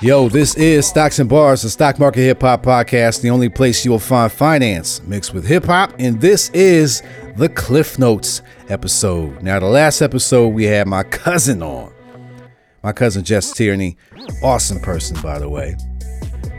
Yo, 0.00 0.28
this 0.28 0.54
is 0.56 0.86
Stocks 0.86 1.18
and 1.18 1.28
Bars, 1.28 1.62
the 1.62 1.70
Stock 1.70 1.98
Market 1.98 2.20
Hip 2.20 2.40
Hop 2.40 2.62
Podcast, 2.62 3.20
the 3.20 3.28
only 3.28 3.50
place 3.50 3.84
you 3.84 3.90
will 3.90 3.98
find 3.98 4.32
finance 4.32 5.02
mixed 5.02 5.34
with 5.34 5.46
hip 5.46 5.66
hop. 5.66 5.92
And 5.98 6.18
this 6.20 6.48
is 6.50 7.02
the 7.36 7.50
Cliff 7.50 7.98
Notes 7.98 8.40
episode. 8.70 9.42
Now, 9.42 9.60
the 9.60 9.66
last 9.66 10.00
episode 10.00 10.48
we 10.48 10.64
had 10.64 10.86
my 10.86 11.02
cousin 11.10 11.62
on, 11.62 11.92
my 12.82 12.92
cousin 12.92 13.22
Jes 13.22 13.52
Tierney, 13.52 13.98
awesome 14.42 14.80
person, 14.80 15.20
by 15.20 15.38
the 15.38 15.48
way. 15.48 15.76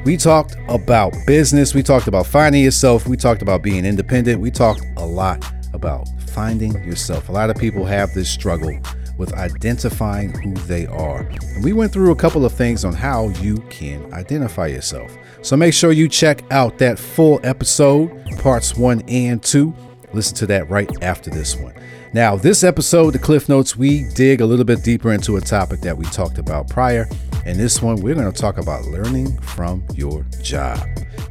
We 0.06 0.16
talked 0.16 0.56
about 0.68 1.14
business, 1.26 1.74
we 1.74 1.82
talked 1.82 2.08
about 2.08 2.28
finding 2.28 2.64
yourself, 2.64 3.08
we 3.08 3.18
talked 3.18 3.42
about 3.42 3.64
being 3.64 3.84
independent, 3.84 4.42
we 4.42 4.52
talked 4.52 4.82
a 4.98 5.06
lot 5.06 5.44
about 5.74 6.08
finding 6.30 6.72
yourself. 6.84 7.30
A 7.30 7.32
lot 7.32 7.50
of 7.50 7.58
people 7.58 7.86
have 7.86 8.14
this 8.14 8.30
struggle 8.30 8.80
with 9.18 9.34
identifying 9.34 10.32
who 10.40 10.54
they 10.54 10.88
are. 10.88 11.20
And 11.56 11.64
we 11.64 11.74
went 11.74 11.92
through 11.92 12.12
a 12.12 12.16
couple 12.16 12.46
of 12.46 12.54
things 12.54 12.86
on 12.86 12.94
how 12.94 13.28
you 13.42 13.58
can 13.70 14.14
identify 14.14 14.68
yourself. 14.68 15.12
So 15.42 15.58
make 15.58 15.74
sure 15.74 15.92
you 15.92 16.08
check 16.08 16.44
out 16.52 16.78
that 16.80 16.98
full 16.98 17.40
episode, 17.44 18.10
parts 18.40 18.76
one 18.78 19.02
and 19.08 19.44
two. 19.44 19.76
Listen 20.14 20.36
to 20.38 20.48
that 20.48 20.70
right 20.70 20.90
after 21.04 21.30
this 21.30 21.56
one. 21.56 21.74
Now, 22.14 22.36
this 22.36 22.64
episode, 22.64 23.12
the 23.12 23.20
Cliff 23.20 23.50
Notes, 23.50 23.76
we 23.76 24.10
dig 24.16 24.42
a 24.42 24.46
little 24.46 24.66
bit 24.66 24.84
deeper 24.84 25.12
into 25.12 25.38
a 25.38 25.42
topic 25.42 25.82
that 25.82 25.96
we 25.96 26.06
talked 26.06 26.40
about 26.40 26.68
prior. 26.68 27.08
And 27.46 27.60
this 27.60 27.82
one, 27.82 27.98
we're 27.98 28.16
going 28.16 28.32
to 28.32 28.42
talk 28.42 28.58
about 28.58 28.86
learning 28.86 29.40
from 29.42 29.84
your 29.94 30.24
job. 30.42 30.80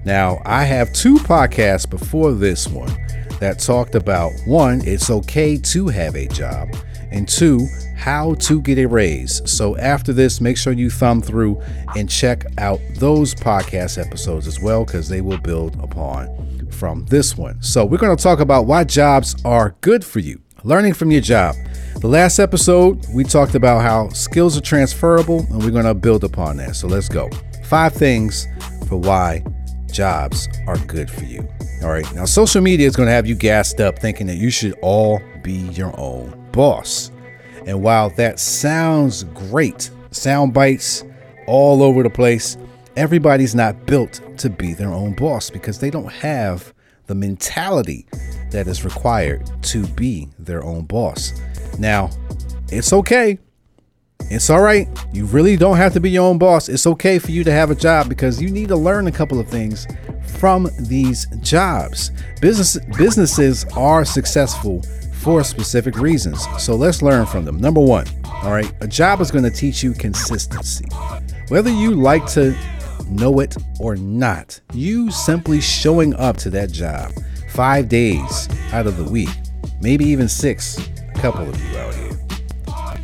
Now, 0.04 0.40
I 0.44 0.64
have 0.64 0.92
two 0.92 1.16
podcasts 1.16 1.88
before 1.88 2.32
this 2.32 2.68
one 2.68 2.90
that 3.40 3.58
talked 3.58 3.94
about 3.94 4.32
one, 4.46 4.82
it's 4.84 5.10
okay 5.10 5.56
to 5.56 5.88
have 5.88 6.16
a 6.16 6.26
job, 6.28 6.68
and 7.10 7.28
two, 7.28 7.66
how 7.96 8.34
to 8.34 8.60
get 8.62 8.78
a 8.78 8.86
raise. 8.86 9.40
So 9.50 9.76
after 9.78 10.12
this, 10.12 10.40
make 10.40 10.56
sure 10.56 10.72
you 10.72 10.90
thumb 10.90 11.20
through 11.22 11.60
and 11.96 12.08
check 12.08 12.44
out 12.58 12.80
those 12.94 13.34
podcast 13.34 14.04
episodes 14.04 14.46
as 14.46 14.60
well, 14.60 14.84
because 14.84 15.08
they 15.08 15.20
will 15.20 15.38
build 15.38 15.80
upon 15.82 16.68
from 16.70 17.04
this 17.06 17.36
one. 17.36 17.60
So 17.62 17.84
we're 17.84 17.98
going 17.98 18.16
to 18.16 18.22
talk 18.22 18.40
about 18.40 18.66
why 18.66 18.84
jobs 18.84 19.34
are 19.44 19.74
good 19.80 20.04
for 20.04 20.20
you, 20.20 20.40
learning 20.64 20.94
from 20.94 21.10
your 21.10 21.22
job. 21.22 21.54
The 22.00 22.08
last 22.08 22.38
episode, 22.38 23.04
we 23.12 23.24
talked 23.24 23.56
about 23.56 23.82
how 23.82 24.10
skills 24.10 24.56
are 24.56 24.60
transferable, 24.60 25.40
and 25.50 25.62
we're 25.62 25.70
going 25.70 25.84
to 25.84 25.94
build 25.94 26.22
upon 26.22 26.58
that. 26.58 26.76
So 26.76 26.86
let's 26.86 27.08
go. 27.08 27.28
Five 27.64 27.94
things 27.94 28.46
for 28.86 28.96
why 28.96 29.42
jobs 29.90 30.48
are 30.66 30.78
good 30.78 31.10
for 31.10 31.24
you. 31.24 31.48
All 31.82 31.90
right. 31.90 32.12
Now, 32.14 32.24
social 32.24 32.60
media 32.60 32.86
is 32.86 32.96
going 32.96 33.06
to 33.06 33.12
have 33.12 33.26
you 33.26 33.36
gassed 33.36 33.80
up 33.80 33.98
thinking 33.98 34.26
that 34.26 34.36
you 34.36 34.50
should 34.50 34.76
all 34.82 35.20
be 35.42 35.52
your 35.52 35.98
own 35.98 36.48
boss. 36.50 37.12
And 37.66 37.82
while 37.82 38.10
that 38.10 38.40
sounds 38.40 39.24
great, 39.24 39.90
sound 40.10 40.52
bites 40.52 41.04
all 41.46 41.82
over 41.82 42.02
the 42.02 42.10
place, 42.10 42.56
everybody's 42.96 43.54
not 43.54 43.86
built 43.86 44.20
to 44.38 44.50
be 44.50 44.74
their 44.74 44.92
own 44.92 45.14
boss 45.14 45.50
because 45.50 45.78
they 45.78 45.90
don't 45.90 46.10
have 46.12 46.74
the 47.06 47.14
mentality 47.14 48.06
that 48.50 48.66
is 48.66 48.84
required 48.84 49.48
to 49.62 49.86
be 49.88 50.28
their 50.38 50.64
own 50.64 50.84
boss. 50.84 51.32
Now, 51.78 52.10
it's 52.70 52.92
okay. 52.92 53.38
It's 54.30 54.50
all 54.50 54.60
right. 54.60 54.88
You 55.12 55.26
really 55.26 55.56
don't 55.56 55.76
have 55.76 55.92
to 55.94 56.00
be 56.00 56.10
your 56.10 56.24
own 56.24 56.38
boss. 56.38 56.68
It's 56.68 56.86
okay 56.86 57.18
for 57.18 57.30
you 57.30 57.44
to 57.44 57.52
have 57.52 57.70
a 57.70 57.74
job 57.74 58.08
because 58.08 58.42
you 58.42 58.50
need 58.50 58.68
to 58.68 58.76
learn 58.76 59.06
a 59.06 59.12
couple 59.12 59.38
of 59.38 59.48
things 59.48 59.86
from 60.28 60.68
these 60.78 61.26
jobs. 61.40 62.12
Business 62.40 62.78
businesses 62.96 63.64
are 63.76 64.04
successful 64.04 64.82
for 65.14 65.42
specific 65.42 65.96
reasons. 65.96 66.46
So 66.58 66.74
let's 66.76 67.02
learn 67.02 67.26
from 67.26 67.44
them. 67.44 67.58
Number 67.58 67.80
1, 67.80 68.06
all 68.24 68.52
right, 68.52 68.72
a 68.80 68.86
job 68.86 69.20
is 69.20 69.30
going 69.30 69.44
to 69.44 69.50
teach 69.50 69.82
you 69.82 69.92
consistency. 69.92 70.86
Whether 71.48 71.70
you 71.70 71.94
like 71.94 72.26
to 72.28 72.56
know 73.08 73.40
it 73.40 73.56
or 73.80 73.96
not, 73.96 74.60
you 74.72 75.10
simply 75.10 75.60
showing 75.60 76.14
up 76.14 76.36
to 76.38 76.50
that 76.50 76.70
job 76.70 77.12
5 77.50 77.88
days 77.88 78.48
out 78.72 78.86
of 78.86 78.96
the 78.96 79.04
week, 79.04 79.30
maybe 79.80 80.04
even 80.04 80.28
6, 80.28 80.78
a 80.78 81.12
couple 81.14 81.48
of 81.48 81.60
you 81.64 81.78
out 81.78 81.94
here. 81.94 82.12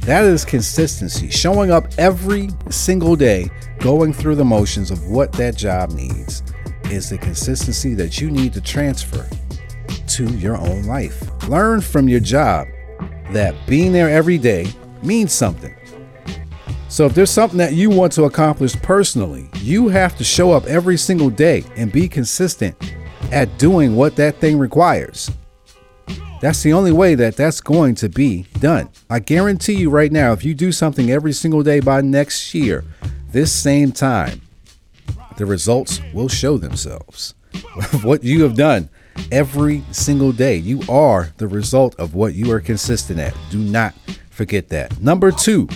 That 0.03 0.25
is 0.25 0.45
consistency, 0.45 1.31
showing 1.31 1.71
up 1.71 1.87
every 1.97 2.51
single 2.71 3.17
day, 3.17 3.51
going 3.81 4.13
through 4.13 4.37
the 4.37 4.45
motions 4.45 4.91
of 4.91 5.09
what 5.09 5.33
that 5.33 5.57
job 5.57 5.91
needs 5.93 6.43
is 6.95 7.11
the 7.11 7.19
consistency 7.19 7.95
that 7.95 8.21
you 8.21 8.31
need 8.31 8.53
to 8.55 8.61
transfer 8.61 9.29
to 10.07 10.25
your 10.37 10.57
own 10.57 10.85
life. 10.85 11.23
Learn 11.49 11.81
from 11.81 12.09
your 12.09 12.21
job 12.21 12.67
that 13.33 13.55
being 13.67 13.93
there 13.93 14.09
every 14.09 14.39
day 14.39 14.67
means 15.03 15.33
something. 15.33 15.75
So, 16.89 17.07
if 17.07 17.15
there's 17.15 17.31
something 17.31 17.59
that 17.59 17.73
you 17.73 17.91
want 17.91 18.13
to 18.13 18.25
accomplish 18.25 18.77
personally, 18.77 19.51
you 19.61 19.89
have 19.89 20.17
to 20.17 20.25
show 20.25 20.53
up 20.53 20.65
every 20.67 20.97
single 20.97 21.29
day 21.29 21.65
and 21.77 21.91
be 21.91 22.09
consistent 22.09 22.77
at 23.33 23.59
doing 23.59 23.97
what 23.97 24.15
that 24.17 24.37
thing 24.37 24.59
requires. 24.59 25.31
That's 26.41 26.63
the 26.63 26.73
only 26.73 26.93
way 26.93 27.15
that 27.17 27.37
that's 27.37 27.61
going 27.61 27.97
to 27.97 28.09
be 28.09 28.47
done. 28.61 28.91
I 29.11 29.19
guarantee 29.19 29.75
you 29.75 29.91
right 29.91 30.13
now, 30.13 30.33
if 30.33 30.45
you 30.45 30.55
do 30.55 30.71
something 30.71 31.11
every 31.11 31.33
single 31.33 31.63
day 31.63 31.81
by 31.81 32.01
next 32.01 32.55
year, 32.55 32.85
this 33.31 33.51
same 33.51 33.91
time, 33.91 34.43
the 35.37 35.47
results 35.47 36.01
will 36.13 36.29
show 36.29 36.59
themselves. 36.59 37.35
what 38.03 38.25
you 38.25 38.43
have 38.43 38.57
done 38.57 38.89
every 39.31 39.83
single 39.93 40.33
day, 40.33 40.57
you 40.57 40.83
are 40.89 41.33
the 41.37 41.49
result 41.49 41.95
of 41.97 42.15
what 42.15 42.35
you 42.35 42.51
are 42.53 42.61
consistent 42.61 43.19
at. 43.19 43.35
Do 43.51 43.59
not 43.59 43.95
forget 44.31 44.69
that. 44.69 45.01
Number 45.01 45.31
two, 45.31 45.69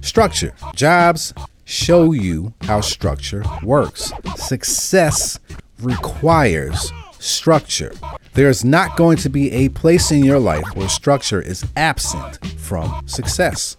structure. 0.00 0.54
Jobs 0.74 1.34
show 1.64 2.12
you 2.12 2.54
how 2.62 2.80
structure 2.80 3.42
works. 3.62 4.12
Success 4.36 5.38
requires 5.80 6.92
structure. 7.18 7.92
There's 8.34 8.64
not 8.64 8.96
going 8.96 9.16
to 9.18 9.28
be 9.28 9.50
a 9.52 9.68
place 9.70 10.10
in 10.10 10.24
your 10.24 10.38
life 10.38 10.64
where 10.74 10.88
structure 10.88 11.40
is 11.40 11.66
absent 11.76 12.38
from 12.58 13.06
success. 13.06 13.76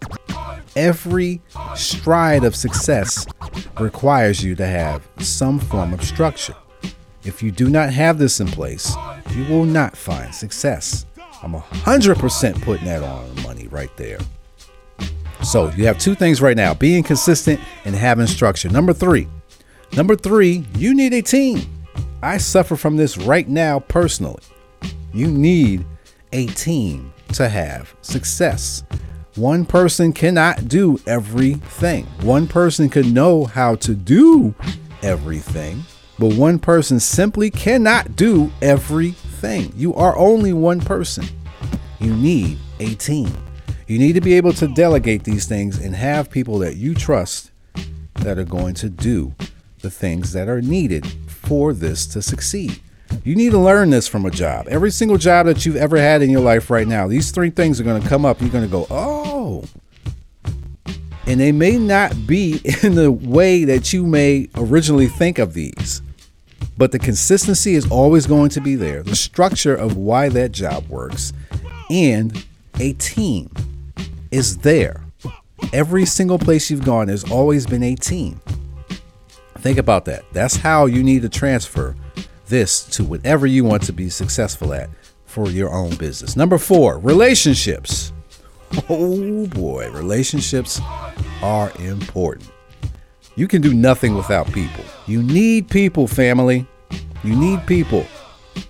Every 0.75 1.41
stride 1.75 2.43
of 2.43 2.55
success 2.55 3.25
requires 3.79 4.43
you 4.43 4.55
to 4.55 4.65
have 4.65 5.07
some 5.19 5.59
form 5.59 5.93
of 5.93 6.03
structure. 6.03 6.55
If 7.23 7.43
you 7.43 7.51
do 7.51 7.69
not 7.69 7.91
have 7.91 8.17
this 8.17 8.39
in 8.39 8.47
place, 8.47 8.95
you 9.35 9.45
will 9.45 9.65
not 9.65 9.97
find 9.97 10.33
success. 10.33 11.05
I'm 11.43 11.53
100% 11.53 12.61
putting 12.61 12.85
that 12.85 13.03
on 13.03 13.43
money 13.43 13.67
right 13.67 13.95
there. 13.97 14.19
So 15.43 15.69
you 15.71 15.85
have 15.85 15.97
two 15.97 16.15
things 16.15 16.41
right 16.41 16.57
now 16.57 16.73
being 16.73 17.03
consistent 17.03 17.59
and 17.85 17.95
having 17.95 18.27
structure. 18.27 18.69
Number 18.69 18.93
three, 18.93 19.27
number 19.93 20.15
three, 20.15 20.65
you 20.75 20.93
need 20.93 21.13
a 21.13 21.21
team. 21.21 21.61
I 22.21 22.37
suffer 22.37 22.75
from 22.75 22.97
this 22.97 23.17
right 23.17 23.47
now 23.47 23.79
personally. 23.79 24.43
You 25.13 25.27
need 25.27 25.85
a 26.33 26.47
team 26.47 27.13
to 27.33 27.47
have 27.47 27.95
success. 28.01 28.83
One 29.35 29.65
person 29.65 30.11
cannot 30.11 30.67
do 30.67 30.99
everything. 31.05 32.05
One 32.21 32.47
person 32.47 32.89
could 32.89 33.13
know 33.13 33.45
how 33.45 33.75
to 33.75 33.93
do 33.93 34.55
everything, 35.03 35.83
but 36.17 36.33
one 36.33 36.57
person 36.57 36.99
simply 36.99 37.51
cannot 37.51 38.15
do 38.15 38.51
everything. 38.61 39.71
You 39.75 39.93
are 39.93 40.17
only 40.17 40.51
one 40.53 40.81
person. 40.81 41.25
You 41.99 42.13
need 42.15 42.57
a 42.79 42.95
team. 42.95 43.31
You 43.87 43.99
need 43.99 44.13
to 44.13 44.21
be 44.21 44.33
able 44.33 44.53
to 44.53 44.67
delegate 44.67 45.23
these 45.23 45.45
things 45.45 45.79
and 45.79 45.95
have 45.95 46.31
people 46.31 46.57
that 46.59 46.75
you 46.75 46.95
trust 46.95 47.51
that 48.15 48.39
are 48.39 48.43
going 48.43 48.73
to 48.75 48.89
do 48.89 49.35
the 49.81 49.91
things 49.91 50.33
that 50.33 50.49
are 50.49 50.61
needed 50.61 51.05
for 51.27 51.71
this 51.71 52.07
to 52.07 52.21
succeed. 52.21 52.81
You 53.23 53.35
need 53.35 53.51
to 53.51 53.59
learn 53.59 53.89
this 53.89 54.07
from 54.07 54.25
a 54.25 54.31
job. 54.31 54.67
Every 54.69 54.91
single 54.91 55.17
job 55.17 55.45
that 55.47 55.65
you've 55.65 55.75
ever 55.75 55.97
had 55.97 56.21
in 56.21 56.29
your 56.29 56.41
life 56.41 56.69
right 56.69 56.87
now, 56.87 57.07
these 57.07 57.31
three 57.31 57.49
things 57.49 57.79
are 57.79 57.83
going 57.83 58.01
to 58.01 58.07
come 58.07 58.25
up. 58.25 58.41
You're 58.41 58.49
going 58.49 58.65
to 58.65 58.69
go, 58.69 58.87
oh. 58.89 59.63
And 61.25 61.39
they 61.39 61.51
may 61.51 61.77
not 61.77 62.25
be 62.25 62.61
in 62.83 62.95
the 62.95 63.11
way 63.11 63.63
that 63.65 63.93
you 63.93 64.05
may 64.05 64.49
originally 64.55 65.07
think 65.07 65.37
of 65.37 65.53
these, 65.53 66.01
but 66.77 66.91
the 66.91 66.99
consistency 66.99 67.75
is 67.75 67.89
always 67.91 68.25
going 68.25 68.49
to 68.49 68.61
be 68.61 68.75
there. 68.75 69.03
The 69.03 69.15
structure 69.15 69.75
of 69.75 69.97
why 69.97 70.29
that 70.29 70.51
job 70.51 70.87
works 70.87 71.33
and 71.89 72.45
a 72.79 72.93
team 72.93 73.51
is 74.31 74.57
there. 74.59 75.03
Every 75.73 76.05
single 76.05 76.39
place 76.39 76.71
you've 76.71 76.85
gone, 76.85 77.07
there's 77.07 77.29
always 77.29 77.67
been 77.67 77.83
a 77.83 77.95
team. 77.95 78.39
Think 79.57 79.77
about 79.77 80.05
that. 80.05 80.23
That's 80.31 80.55
how 80.55 80.85
you 80.85 81.03
need 81.03 81.21
to 81.23 81.29
transfer 81.29 81.95
this 82.49 82.83
to 82.83 83.03
whatever 83.03 83.47
you 83.47 83.63
want 83.63 83.83
to 83.83 83.93
be 83.93 84.09
successful 84.09 84.73
at 84.73 84.89
for 85.25 85.49
your 85.49 85.71
own 85.71 85.95
business. 85.95 86.35
Number 86.35 86.57
four, 86.57 86.97
relationships. 86.99 88.11
Oh 88.89 89.47
boy, 89.47 89.89
relationships 89.91 90.81
are 91.41 91.71
important. 91.79 92.51
You 93.35 93.47
can 93.47 93.61
do 93.61 93.73
nothing 93.73 94.15
without 94.15 94.51
people. 94.51 94.83
You 95.07 95.23
need 95.23 95.69
people, 95.69 96.07
family. 96.07 96.67
You 97.23 97.35
need 97.35 97.65
people. 97.65 98.05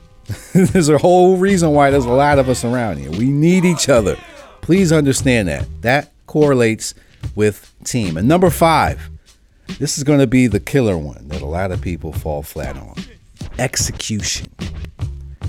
there's 0.54 0.90
a 0.90 0.98
whole 0.98 1.38
reason 1.38 1.72
why 1.72 1.90
there's 1.90 2.06
a 2.06 2.12
lot 2.12 2.40
of 2.40 2.50
us 2.50 2.64
around 2.64 2.98
here. 2.98 3.12
We 3.12 3.30
need 3.30 3.66
each 3.66 3.90
other. 3.90 4.18
Please 4.62 4.92
understand 4.92 5.48
that. 5.48 5.66
That 5.82 6.12
correlates 6.28 6.94
with 7.36 7.74
team. 7.84 8.18
And 8.18 8.28
number 8.28 8.50
five, 8.50 9.10
this 9.80 9.98
is 9.98 10.04
going 10.04 10.20
to 10.20 10.28
be 10.28 10.48
the 10.48 10.60
killer 10.60 10.98
one 10.98 11.28
that 11.30 11.42
a 11.42 11.46
lot 11.46 11.72
of 11.72 11.82
people 11.82 12.14
fall 12.14 12.44
flat 12.44 12.78
on 12.78 12.96
execution. 13.60 14.48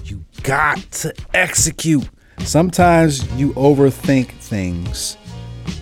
You 0.05 0.25
got 0.43 0.79
to 0.93 1.15
execute. 1.33 2.09
Sometimes 2.41 3.31
you 3.35 3.53
overthink 3.55 4.31
things, 4.33 5.17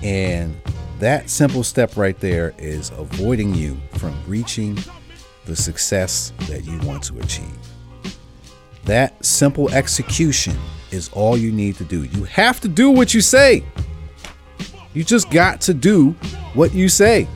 and 0.02 0.54
that 0.98 1.30
simple 1.30 1.62
step 1.64 1.96
right 1.96 2.18
there 2.20 2.54
is 2.58 2.90
avoiding 2.90 3.54
you 3.54 3.80
from 3.92 4.14
reaching 4.26 4.78
the 5.46 5.56
success 5.56 6.32
that 6.48 6.64
you 6.64 6.78
want 6.86 7.02
to 7.04 7.18
achieve. 7.20 7.58
That 8.84 9.24
simple 9.24 9.70
execution 9.70 10.56
is 10.90 11.08
all 11.12 11.36
you 11.36 11.52
need 11.52 11.76
to 11.76 11.84
do. 11.84 12.04
You 12.04 12.24
have 12.24 12.60
to 12.60 12.68
do 12.68 12.90
what 12.90 13.14
you 13.14 13.20
say. 13.20 13.64
You 14.94 15.04
just 15.04 15.30
got 15.30 15.60
to 15.62 15.74
do 15.74 16.10
what 16.54 16.74
you 16.74 16.88
say. 16.88 17.28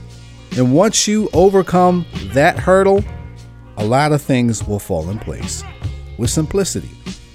And 0.57 0.75
once 0.75 1.07
you 1.07 1.31
overcome 1.33 2.05
that 2.33 2.59
hurdle, 2.59 3.05
a 3.83 3.85
lot 3.85 4.13
of 4.13 4.23
things 4.23 4.63
will 4.63 4.79
fall 4.79 5.11
in 5.11 5.19
place 5.19 5.65
with 6.17 6.31
simplicity. 6.31 6.91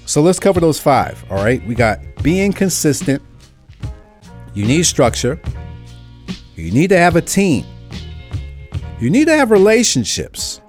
So 0.06 0.22
let's 0.22 0.40
cover 0.40 0.60
those 0.60 0.80
five. 0.80 1.22
All 1.30 1.44
right. 1.44 1.64
We 1.66 1.74
got 1.74 2.00
being 2.22 2.54
consistent. 2.54 3.22
You 4.54 4.64
need 4.64 4.84
structure. 4.84 5.38
You 6.56 6.70
need 6.70 6.88
to 6.88 6.96
have 6.96 7.16
a 7.16 7.20
team. 7.20 7.66
You 8.98 9.10
need 9.10 9.26
to 9.26 9.36
have 9.36 9.50
relationships. 9.50 10.62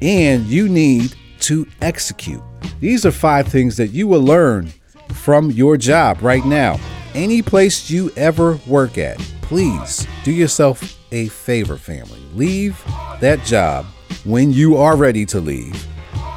And 0.00 0.46
you 0.46 0.66
need 0.66 1.14
to 1.40 1.66
execute. 1.82 2.42
These 2.80 3.04
are 3.04 3.12
five 3.12 3.46
things 3.46 3.76
that 3.76 3.88
you 3.88 4.08
will 4.08 4.22
learn 4.22 4.72
from 5.12 5.50
your 5.50 5.76
job 5.76 6.22
right 6.22 6.44
now. 6.46 6.80
Any 7.14 7.42
place 7.42 7.90
you 7.90 8.10
ever 8.16 8.58
work 8.66 8.96
at, 8.96 9.18
please 9.42 10.06
do 10.24 10.32
yourself 10.32 10.98
a 11.12 11.28
favor, 11.28 11.76
family. 11.76 12.20
Leave 12.34 12.82
that 13.20 13.44
job 13.44 13.84
when 14.24 14.52
you 14.52 14.76
are 14.76 14.96
ready 14.96 15.24
to 15.26 15.40
leave 15.40 15.86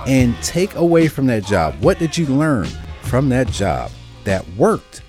and 0.05 0.35
take 0.43 0.75
away 0.75 1.07
from 1.07 1.27
that 1.27 1.43
job 1.43 1.73
what 1.81 1.99
did 1.99 2.17
you 2.17 2.25
learn 2.25 2.67
from 3.01 3.29
that 3.29 3.47
job 3.47 3.89
that 4.27 4.47
worked. 4.57 5.01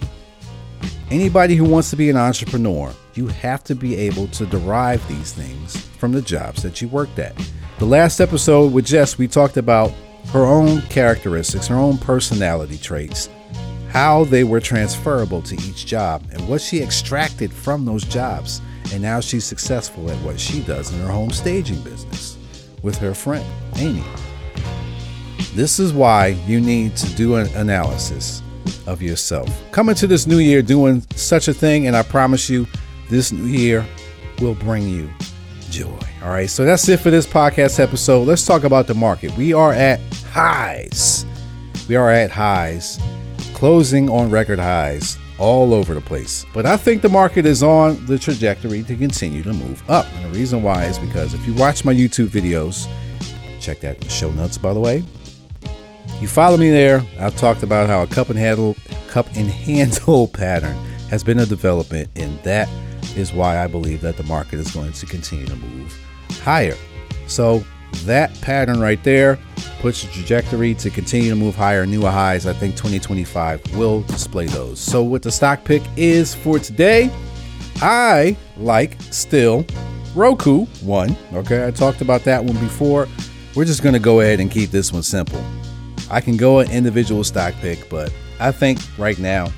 Anybody 1.10 1.56
who 1.56 1.64
wants 1.64 1.90
to 1.90 1.96
be 1.96 2.08
an 2.08 2.16
entrepreneur, 2.16 2.94
you 3.14 3.26
have 3.26 3.64
to 3.64 3.74
be 3.74 3.96
able 3.96 4.28
to 4.28 4.46
derive 4.46 5.06
these 5.08 5.32
things 5.32 5.84
from 5.98 6.12
the 6.12 6.22
jobs 6.22 6.62
that 6.62 6.80
you 6.80 6.86
worked 6.86 7.18
at. 7.18 7.34
The 7.80 7.84
last 7.84 8.20
episode 8.20 8.72
with 8.72 8.88
Jes, 8.88 9.18
we 9.18 9.26
talked 9.26 9.56
about 9.56 9.92
her 10.28 10.44
own 10.44 10.82
characteristics, 10.82 11.66
her 11.66 11.74
own 11.74 11.98
personality 11.98 12.78
traits, 12.78 13.28
how 13.88 14.24
they 14.24 14.44
were 14.44 14.60
transferable 14.60 15.42
to 15.42 15.56
each 15.56 15.84
job, 15.84 16.22
and 16.30 16.46
what 16.48 16.60
she 16.60 16.80
extracted 16.80 17.52
from 17.52 17.84
those 17.84 18.04
jobs. 18.04 18.60
And 18.92 19.02
now 19.02 19.18
she's 19.18 19.44
successful 19.44 20.08
at 20.10 20.16
what 20.24 20.38
she 20.38 20.62
does 20.62 20.92
in 20.92 21.00
her 21.00 21.10
home 21.10 21.30
staging 21.30 21.82
business 21.82 22.37
with 22.82 22.98
her 22.98 23.14
friend, 23.14 23.44
Amy. 23.76 24.04
This 25.54 25.78
is 25.78 25.92
why 25.92 26.28
you 26.46 26.60
need 26.60 26.96
to 26.96 27.14
do 27.14 27.36
an 27.36 27.48
analysis 27.56 28.42
of 28.86 29.02
yourself. 29.02 29.48
Coming 29.72 29.94
to 29.96 30.06
this 30.06 30.26
new 30.26 30.38
year 30.38 30.62
doing 30.62 31.00
such 31.14 31.48
a 31.48 31.54
thing, 31.54 31.86
and 31.86 31.96
I 31.96 32.02
promise 32.02 32.48
you, 32.48 32.66
this 33.08 33.32
new 33.32 33.46
year 33.46 33.86
will 34.40 34.54
bring 34.54 34.88
you 34.88 35.10
joy. 35.70 35.98
All 36.22 36.30
right, 36.30 36.48
so 36.50 36.64
that's 36.64 36.88
it 36.88 37.00
for 37.00 37.10
this 37.10 37.26
podcast 37.26 37.80
episode. 37.80 38.26
Let's 38.26 38.44
talk 38.44 38.64
about 38.64 38.86
the 38.86 38.94
market. 38.94 39.36
We 39.36 39.52
are 39.52 39.72
at 39.72 40.00
highs. 40.30 41.24
We 41.88 41.96
are 41.96 42.10
at 42.10 42.30
highs, 42.30 42.98
closing 43.54 44.10
on 44.10 44.30
record 44.30 44.58
highs 44.58 45.18
all 45.38 45.72
over 45.72 45.94
the 45.94 46.00
place. 46.00 46.44
But 46.52 46.66
I 46.66 46.76
think 46.76 47.02
the 47.02 47.08
market 47.08 47.46
is 47.46 47.62
on 47.62 48.04
the 48.06 48.18
trajectory 48.18 48.82
to 48.84 48.96
continue 48.96 49.42
to 49.42 49.52
move 49.52 49.88
up. 49.88 50.06
And 50.14 50.24
the 50.24 50.38
reason 50.38 50.62
why 50.62 50.84
is 50.84 50.98
because 50.98 51.34
if 51.34 51.46
you 51.46 51.54
watch 51.54 51.84
my 51.84 51.94
YouTube 51.94 52.28
videos, 52.28 52.88
check 53.60 53.80
that 53.80 53.96
in 53.96 54.02
the 54.02 54.10
show 54.10 54.30
notes, 54.30 54.58
by 54.58 54.72
the 54.72 54.80
way. 54.80 55.04
You 56.20 56.26
follow 56.26 56.56
me 56.56 56.70
there. 56.70 57.02
I've 57.20 57.36
talked 57.36 57.62
about 57.62 57.88
how 57.88 58.02
a 58.02 58.06
cup 58.06 58.28
and 58.28 58.38
handle 58.38 58.76
cup 59.08 59.26
and 59.36 59.48
handle 59.48 60.26
pattern 60.32 60.76
has 61.10 61.22
been 61.22 61.38
a 61.38 61.46
development, 61.46 62.10
and 62.16 62.42
that 62.42 62.68
is 63.16 63.32
why 63.32 63.62
I 63.62 63.66
believe 63.66 64.00
that 64.00 64.16
the 64.16 64.24
market 64.24 64.58
is 64.58 64.70
going 64.72 64.92
to 64.92 65.06
continue 65.06 65.46
to 65.46 65.56
move 65.56 65.96
higher. 66.42 66.76
So 67.28 67.64
that 68.04 68.38
pattern 68.40 68.80
right 68.80 69.02
there 69.04 69.38
puts 69.80 70.02
the 70.02 70.12
trajectory 70.12 70.74
to 70.74 70.90
continue 70.90 71.30
to 71.30 71.36
move 71.36 71.54
higher, 71.54 71.86
newer 71.86 72.10
highs. 72.10 72.46
I 72.46 72.52
think 72.52 72.76
2025 72.76 73.76
will 73.76 74.02
display 74.02 74.46
those. 74.46 74.80
So, 74.80 75.02
what 75.02 75.22
the 75.22 75.30
stock 75.30 75.64
pick 75.64 75.82
is 75.96 76.34
for 76.34 76.58
today, 76.58 77.10
I 77.76 78.36
like 78.56 78.96
still 79.10 79.64
Roku 80.14 80.66
one. 80.82 81.16
Okay, 81.32 81.66
I 81.66 81.70
talked 81.70 82.00
about 82.00 82.24
that 82.24 82.44
one 82.44 82.58
before. 82.58 83.06
We're 83.54 83.64
just 83.64 83.82
to 83.94 84.00
go 84.00 84.20
ahead 84.20 84.40
and 84.40 84.50
keep 84.50 84.70
this 84.70 84.92
one 84.92 85.02
simple. 85.02 85.42
I 86.10 86.20
can 86.20 86.36
go 86.36 86.60
an 86.60 86.70
individual 86.70 87.24
stock 87.24 87.54
pick, 87.54 87.88
but 87.88 88.12
I 88.40 88.52
think 88.52 88.78
right 88.98 89.18
now 89.18 89.48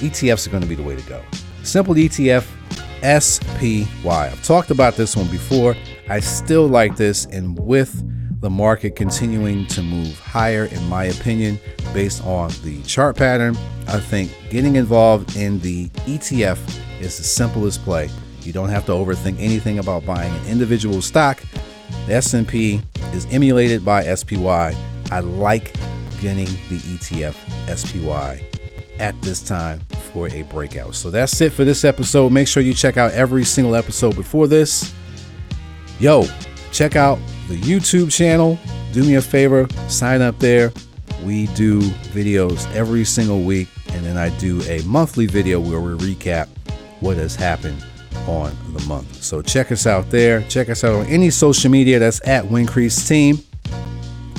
ETFs 0.00 0.46
are 0.46 0.50
to 0.62 0.68
be 0.68 0.74
the 0.74 0.82
way 0.82 0.96
to 0.96 1.02
go. 1.02 1.22
Simple 1.62 1.94
ETF 1.94 2.46
SPY. 3.04 3.86
I've 4.04 4.42
talked 4.42 4.70
about 4.70 4.94
this 4.96 5.14
one 5.14 5.28
before. 5.28 5.76
I 6.08 6.20
still 6.20 6.66
like 6.66 6.96
this, 6.96 7.26
and 7.26 7.58
with 7.58 8.02
the 8.44 8.50
market 8.50 8.94
continuing 8.94 9.66
to 9.68 9.82
move 9.82 10.18
higher, 10.20 10.66
in 10.66 10.86
my 10.86 11.04
opinion, 11.04 11.58
based 11.94 12.22
on 12.26 12.50
the 12.62 12.82
chart 12.82 13.16
pattern, 13.16 13.56
I 13.88 13.98
think 13.98 14.30
getting 14.50 14.76
involved 14.76 15.34
in 15.34 15.58
the 15.60 15.88
ETF 16.04 16.58
is 17.00 17.16
the 17.16 17.24
simplest 17.24 17.82
play. 17.84 18.10
You 18.42 18.52
don't 18.52 18.68
have 18.68 18.84
to 18.84 18.92
overthink 18.92 19.36
anything 19.40 19.78
about 19.78 20.04
buying 20.04 20.30
an 20.30 20.46
individual 20.46 21.00
stock. 21.00 21.42
The 22.06 22.16
S&P 22.16 22.82
is 23.14 23.26
emulated 23.30 23.82
by 23.82 24.14
SPY. 24.14 24.76
I 25.10 25.20
like 25.20 25.72
getting 26.20 26.44
the 26.68 26.78
ETF 26.80 27.34
SPY 27.74 28.44
at 28.98 29.18
this 29.22 29.42
time 29.42 29.80
for 30.12 30.28
a 30.28 30.42
breakout. 30.42 30.94
So 30.96 31.10
that's 31.10 31.40
it 31.40 31.50
for 31.54 31.64
this 31.64 31.82
episode. 31.82 32.30
Make 32.30 32.46
sure 32.46 32.62
you 32.62 32.74
check 32.74 32.98
out 32.98 33.12
every 33.12 33.44
single 33.44 33.74
episode 33.74 34.14
before 34.16 34.48
this. 34.48 34.92
Yo, 35.98 36.26
check 36.72 36.94
out 36.94 37.18
the 37.48 37.60
YouTube 37.60 38.12
channel. 38.12 38.58
Do 38.92 39.02
me 39.02 39.14
a 39.16 39.22
favor, 39.22 39.66
sign 39.88 40.22
up 40.22 40.38
there. 40.38 40.72
We 41.24 41.46
do 41.48 41.80
videos 42.12 42.70
every 42.74 43.04
single 43.04 43.42
week, 43.42 43.68
and 43.88 44.04
then 44.04 44.16
I 44.16 44.28
do 44.38 44.62
a 44.62 44.82
monthly 44.82 45.26
video 45.26 45.58
where 45.60 45.80
we 45.80 46.14
recap 46.14 46.48
what 47.00 47.16
has 47.16 47.34
happened 47.34 47.84
on 48.26 48.56
the 48.72 48.84
month. 48.86 49.22
So 49.22 49.42
check 49.42 49.72
us 49.72 49.86
out 49.86 50.10
there. 50.10 50.42
Check 50.42 50.68
us 50.68 50.84
out 50.84 50.94
on 50.94 51.06
any 51.06 51.30
social 51.30 51.70
media 51.70 51.98
that's 51.98 52.26
at 52.26 52.44
Wincrease 52.44 53.06
Team, 53.08 53.36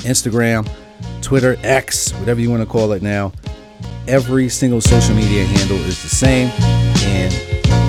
Instagram, 0.03 0.70
Twitter, 1.22 1.58
X, 1.63 2.12
whatever 2.13 2.39
you 2.39 2.50
want 2.50 2.62
to 2.62 2.68
call 2.68 2.91
it 2.91 3.01
now. 3.01 3.32
Every 4.08 4.50
single 4.50 4.82
social 4.82 5.15
media 5.15 5.44
handle 5.46 5.77
is 5.77 6.01
the 6.03 6.10
same, 6.10 6.50
and 7.08 7.34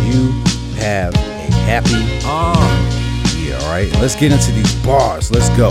you 0.06 0.32
have 0.80 1.14
a 1.14 1.52
happy 1.66 1.90
year. 1.90 2.95
All 3.66 3.72
right, 3.72 3.92
let's 4.00 4.14
get 4.14 4.30
into 4.30 4.52
these 4.52 4.72
bars. 4.84 5.32
Let's 5.32 5.48
go. 5.56 5.70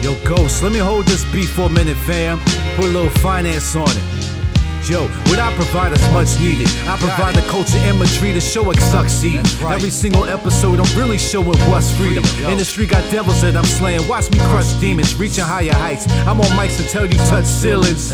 yo, 0.00 0.14
Ghost, 0.24 0.62
let 0.62 0.70
me 0.70 0.78
hold 0.78 1.04
this 1.04 1.24
beat 1.32 1.48
for 1.48 1.62
a 1.62 1.68
minute, 1.68 1.96
fam. 1.96 2.38
Put 2.76 2.84
a 2.84 2.92
little 2.92 3.10
finance 3.10 3.74
on 3.74 3.88
it. 3.90 4.19
Yo, 4.88 5.06
what 5.28 5.38
I 5.38 5.52
provide 5.54 5.92
is 5.92 6.02
much 6.12 6.40
needed. 6.40 6.66
I 6.88 6.96
provide 6.96 7.34
the 7.34 7.42
culture 7.48 7.78
imagery 7.84 8.32
to 8.32 8.40
show 8.40 8.70
it 8.70 8.80
succeed. 8.80 9.40
Every 9.62 9.90
single 9.90 10.24
episode, 10.24 10.80
I'm 10.80 10.98
really 10.98 11.18
showing 11.18 11.58
what's 11.68 11.94
freedom. 11.96 12.24
Industry 12.50 12.86
got 12.86 13.08
devils 13.10 13.42
that 13.42 13.56
I'm 13.56 13.64
slaying. 13.64 14.06
Watch 14.08 14.30
me 14.30 14.38
crush 14.50 14.72
demons, 14.80 15.14
reaching 15.14 15.44
higher 15.44 15.74
heights. 15.74 16.08
I'm 16.26 16.40
on 16.40 16.46
mics 16.58 16.76
to 16.78 16.88
tell 16.88 17.04
you 17.04 17.18
touch 17.28 17.44
ceilings. 17.44 18.10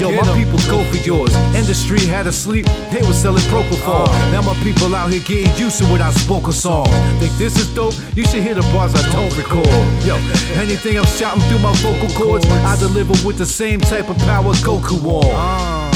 Yo, 0.00 0.10
my 0.10 0.24
people 0.34 0.58
go 0.70 0.82
for 0.90 0.96
yours. 1.04 1.34
Industry 1.54 2.00
had 2.06 2.26
us 2.26 2.36
sleep, 2.36 2.66
they 2.90 3.02
were 3.02 3.12
selling 3.12 3.42
propofol. 3.52 4.06
Now 4.32 4.42
my 4.42 4.54
people 4.64 4.94
out 4.94 5.12
here 5.12 5.22
getting 5.22 5.54
used 5.56 5.78
to 5.78 5.84
what 5.86 6.00
I 6.00 6.10
spoke 6.12 6.48
a 6.48 6.52
song. 6.52 6.86
Think 7.20 7.32
this 7.38 7.56
is 7.56 7.72
dope? 7.74 7.94
You 8.14 8.24
should 8.24 8.42
hear 8.42 8.54
the 8.54 8.66
bars 8.72 8.94
I 8.94 9.02
don't 9.12 9.36
record. 9.36 9.68
Yo, 10.04 10.16
anything 10.58 10.98
I'm 10.98 11.06
shouting 11.06 11.42
through 11.42 11.60
my 11.60 11.74
vocal 11.76 12.08
cords, 12.16 12.46
I 12.46 12.76
deliver 12.78 13.14
with 13.26 13.38
the 13.38 13.46
same 13.46 13.80
type 13.80 14.08
of 14.08 14.16
power 14.18 14.54
Goku 14.54 15.04
on. 15.04 15.95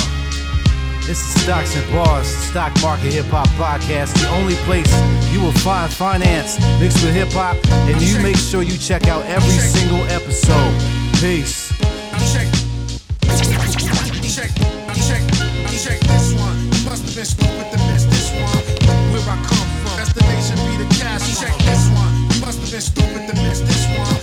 This 1.11 1.26
is 1.26 1.43
Stocks 1.43 1.75
and 1.75 1.83
Bars, 1.90 2.29
Stock 2.29 2.71
Market 2.83 3.11
Hip 3.11 3.26
Hop 3.35 3.50
Podcast, 3.59 4.14
the 4.23 4.31
only 4.31 4.55
place 4.62 4.87
you 5.35 5.43
will 5.43 5.50
find 5.67 5.90
finance 5.90 6.55
mixed 6.79 7.02
with 7.02 7.11
hip 7.19 7.35
hop, 7.35 7.59
and 7.90 8.00
you 8.00 8.23
make 8.23 8.38
sure 8.38 8.62
you 8.62 8.79
check 8.79 9.09
out 9.09 9.26
every 9.26 9.59
single 9.59 10.07
episode. 10.07 10.71
Peace. 11.19 11.75
Check. 12.31 12.47
Check. 13.26 14.55
Check. 15.02 15.23
Check 15.83 15.99
this 15.99 16.31
one. 16.38 16.55
You 16.79 16.87
must 16.87 17.02
have 17.02 17.14
been 17.19 17.26
stupid 17.26 17.67
to 17.75 17.79
miss 17.90 18.07
this 18.07 18.31
one. 18.31 18.62
Where 19.11 19.26
I 19.26 19.35
come 19.43 19.67
from, 19.83 19.99
destination 19.99 20.62
be 20.62 20.79
the 20.79 20.87
cash. 20.95 21.26
Check 21.43 21.59
this 21.67 21.90
one. 21.90 22.07
You 22.31 22.38
must 22.38 22.62
have 22.62 22.71
been 22.71 22.87
stupid 22.87 23.26
to 23.26 23.35
miss 23.43 23.59
this 23.67 23.83
one. 23.99 24.14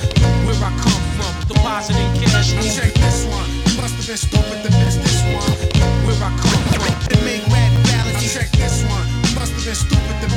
Where 0.47 0.55
I 0.55 0.71
come 0.79 1.03
from, 1.19 1.35
depositing 1.51 2.15
cash. 2.23 2.55
Check 2.79 2.95
this 2.95 3.27
one. 3.27 3.43
You 3.43 3.75
must 3.75 3.99
have 3.99 4.07
been 4.07 4.15
stupid 4.15 4.63
to 4.63 4.71
miss 4.79 4.95
this 4.95 5.19
one. 5.35 5.56
been 9.67 9.75
stupid 9.75 10.21
to 10.21 10.36